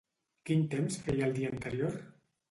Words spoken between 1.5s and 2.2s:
anterior?